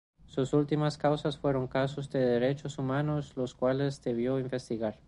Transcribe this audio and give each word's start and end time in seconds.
Sus 0.25 0.53
últimas 0.53 0.97
causas 0.97 1.37
fueron 1.37 1.67
casos 1.67 2.09
de 2.09 2.21
derechos 2.25 2.79
humanos 2.79 3.33
los 3.37 3.53
cuales 3.53 4.01
debió 4.01 4.39
investigar. 4.39 4.99